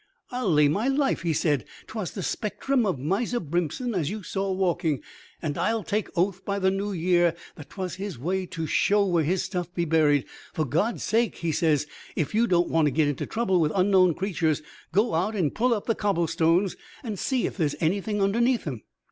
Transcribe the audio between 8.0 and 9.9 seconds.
his way to show where his stuff be